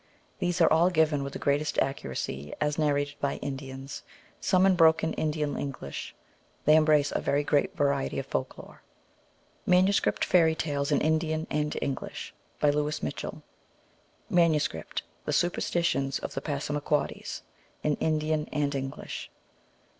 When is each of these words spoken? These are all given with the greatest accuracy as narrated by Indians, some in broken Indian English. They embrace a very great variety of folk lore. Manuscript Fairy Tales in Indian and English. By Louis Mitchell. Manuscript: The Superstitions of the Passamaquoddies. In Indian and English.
These 0.39 0.61
are 0.61 0.73
all 0.73 0.89
given 0.89 1.21
with 1.23 1.33
the 1.33 1.37
greatest 1.37 1.77
accuracy 1.77 2.55
as 2.59 2.79
narrated 2.79 3.19
by 3.19 3.35
Indians, 3.37 4.01
some 4.39 4.65
in 4.65 4.75
broken 4.75 5.13
Indian 5.13 5.55
English. 5.55 6.15
They 6.65 6.75
embrace 6.75 7.11
a 7.11 7.21
very 7.21 7.43
great 7.43 7.77
variety 7.77 8.17
of 8.17 8.25
folk 8.25 8.57
lore. 8.57 8.81
Manuscript 9.67 10.25
Fairy 10.25 10.55
Tales 10.55 10.91
in 10.91 11.01
Indian 11.01 11.45
and 11.51 11.77
English. 11.83 12.33
By 12.59 12.71
Louis 12.71 13.03
Mitchell. 13.03 13.43
Manuscript: 14.27 15.03
The 15.25 15.33
Superstitions 15.33 16.17
of 16.17 16.33
the 16.33 16.41
Passamaquoddies. 16.41 17.43
In 17.83 17.93
Indian 17.97 18.49
and 18.51 18.73
English. 18.73 19.29